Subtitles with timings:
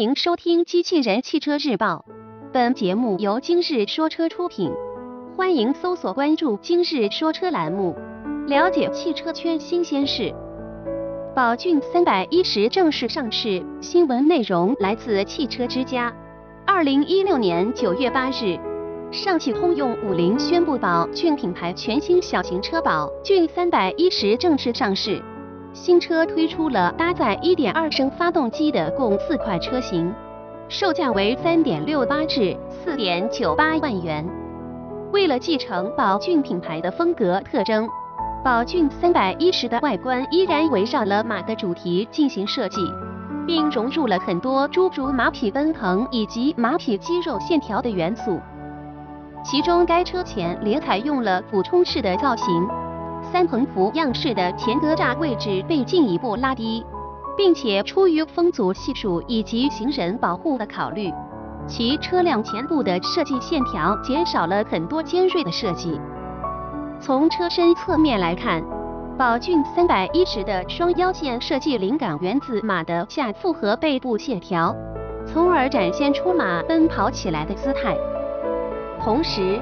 [0.00, 2.06] 迎收听《机器人汽车日报》，
[2.54, 4.72] 本节目由今日说车出品。
[5.36, 7.94] 欢迎搜索关注“今日说车”栏目，
[8.46, 10.34] 了解汽车圈新鲜事。
[11.36, 16.10] 宝骏三百一十正式上市，新闻内容来自汽车之家。
[16.64, 18.58] 二零一六年九月八日，
[19.12, 25.22] 上汽通用五菱宣布，宝骏品牌全新小型车宝骏三百一十正式上市。
[25.72, 30.12] 新车推出了搭载1.2升发动机的共四款车型，
[30.68, 34.28] 售价为3.68至4.98万元。
[35.12, 37.88] 为了继承宝骏品牌的风格特征，
[38.44, 42.80] 宝骏310的外观依然围绕了马的主题进行设计，
[43.46, 48.40] 并融入了很多诸如马匹奔腾以及马匹肌肉线条的元素。
[49.44, 52.68] 其中，该车前脸采用了俯冲式的造型。
[53.32, 56.84] 三横幅样式的前格栅位置被进一步拉低，
[57.36, 61.12] 并且出于风阻系数以及行人保护的考虑，
[61.66, 66.00] 其车辆前部的设计线条减少了很多尖锐的设计。
[67.00, 68.62] 从车身侧面来看，
[69.16, 74.74] 宝骏三百一十的双腰线设计灵感源自马的下腹和背部线条，
[75.24, 77.96] 从而展现出马奔跑起来的姿态。
[79.00, 79.60] 同时，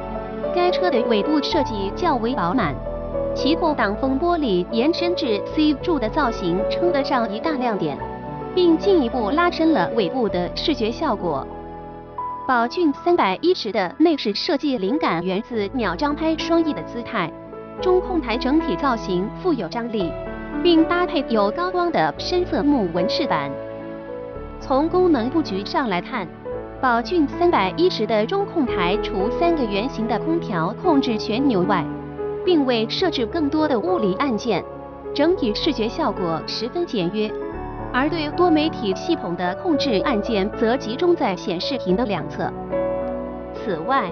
[0.54, 2.74] 该车的尾部设计较为饱满。
[3.34, 7.96] 其后挡风玻璃延伸至 C 柱的造型称得上一大亮点，
[8.54, 11.46] 并进一步拉伸了尾部的视觉效果。
[12.46, 17.30] 宝骏三百一十的内饰设计灵感源自鸟张拍双翼的姿态，
[17.80, 20.10] 中控台整体造型富有张力，
[20.62, 23.50] 并搭配有高光的深色木纹饰板。
[24.60, 26.26] 从功能布局上来看，
[26.80, 31.84] 宝骏三百一十的中控台除三个圆形的空调控制旋钮外，
[32.48, 34.64] 并未设置更多的物理按键，
[35.14, 37.30] 整体视觉效果十分简约。
[37.92, 42.50] 而对多媒体系统的控制按键则集中在显示屏的两侧。
[43.52, 44.10] 此外，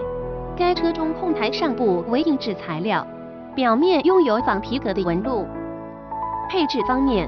[0.54, 3.06] 该车中控台上部为硬质材料，
[3.54, 5.46] 表面拥有仿皮革的纹路。
[6.50, 7.26] 配置方面，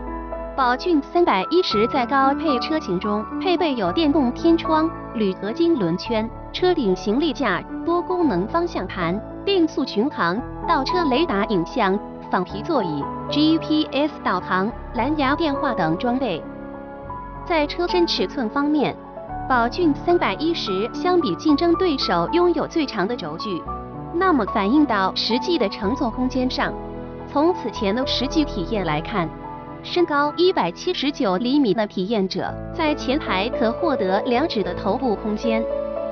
[0.54, 10.38] 宝骏三百一十在高配车型中配备有电动天窗、铝合金轮圈、车顶行李架、多功能方向盘、定速巡航。
[10.68, 11.98] 倒车雷达影像、
[12.30, 16.42] 仿皮座椅、GPS 导航、蓝牙电话等装备。
[17.46, 18.94] 在车身尺寸方面，
[19.48, 23.62] 宝骏三百一十相比竞争对手拥有最长的轴距。
[24.12, 26.70] 那么反映到实际的乘坐空间上，
[27.26, 29.26] 从此前的实际体验来看，
[29.82, 35.64] 身高一百七十九厘米的体验者在前排可获得两指的头部空间，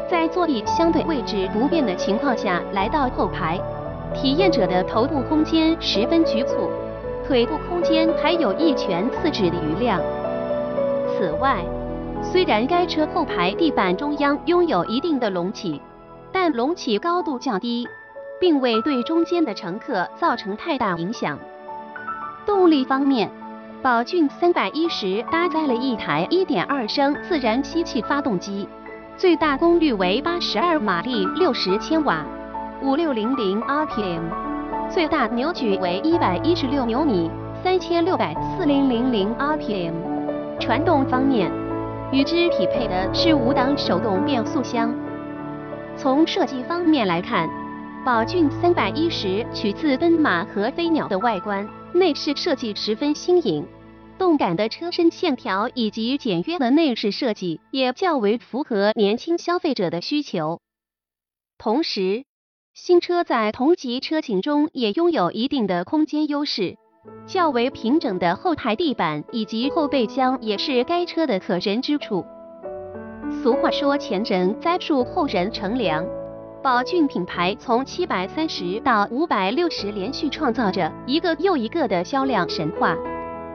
[0.08, 3.60] 在座椅相对位置不变的情况下来到后排。
[4.14, 6.70] 体验者的头部空间十分局促，
[7.26, 10.00] 腿部空间还有一拳四指的余量。
[11.08, 11.64] 此外，
[12.22, 15.82] 虽然该车后排地板中央拥有一定的隆起，
[16.32, 17.86] 但隆起高度较低，
[18.40, 21.38] 并未对中间的乘客造成太大影响。
[22.46, 23.28] 动力方面，
[23.82, 28.68] 宝骏三百一十搭载了一台1.2升自然吸气发动机，
[29.18, 32.22] 最大功率为82马力，60千瓦。
[32.82, 34.20] 五六零零 RPM，
[34.90, 37.30] 最大扭矩为一百一十六牛米，
[37.64, 39.94] 三千六百四零零零 RPM。
[40.60, 41.50] 传动方面，
[42.12, 44.94] 与之匹配的是五档手动变速箱。
[45.96, 47.48] 从设计方面来看，
[48.04, 53.66] 宝骏三百一十取自奔马和飞鸟的外观，内饰设计十分新颖，
[54.18, 60.60] 动感的车身线条以及简约的内饰设计也较为符合年轻消费者的需求。
[61.58, 62.24] 同时，
[62.74, 66.76] 新车在同级车型中也拥有一定的空间优势，
[67.26, 72.24] 较为平整的后排地板以及后备箱也是该车的可人之处。
[73.42, 76.06] 俗话说前人栽树，后人乘凉。
[76.62, 82.96] 宝骏品牌从七百三十到五百六十，连续创造着一个又一个的销量神话，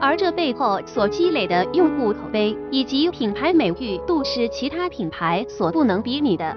[0.02, 6.56] 而这背后所积累的用户口碑以及品牌美誉度是其他品牌所不能比拟的。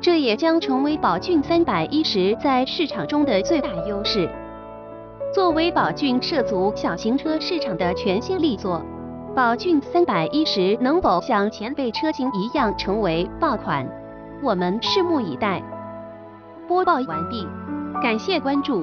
[0.00, 4.26] 这也将成为宝骏三百一十在市场中的最大优势。
[5.30, 8.82] 作为宝骏涉足小型车市场的全新力作，
[9.34, 13.86] 宝骏三百一十能否像前辈车型一样成为爆款，
[14.42, 15.62] 我们拭目以待。
[16.66, 17.46] 播报完毕，
[18.02, 18.82] 感谢关注。